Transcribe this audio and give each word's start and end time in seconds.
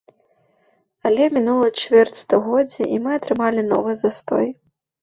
Але 1.09 1.27
мінула 1.35 1.69
чвэрць 1.83 2.21
стагоддзя, 2.25 2.83
і 2.97 3.01
мы 3.05 3.09
атрымалі 3.21 3.71
новы 3.71 3.91
застой. 4.03 4.47